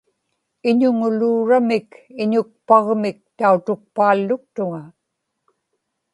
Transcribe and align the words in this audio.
iñuŋuluuramik 0.69 1.89
iñukpagmik 2.23 3.17
tautukpaalluktuŋa 3.37 4.81